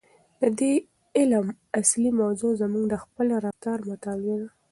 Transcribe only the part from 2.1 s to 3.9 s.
موضوع زموږ د خپل رفتار